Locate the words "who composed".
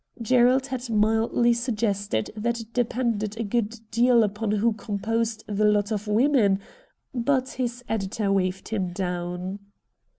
4.49-5.43